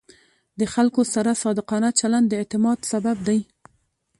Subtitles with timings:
[0.59, 3.39] د خلکو سره صادقانه چلند د اعتماد سبب دی.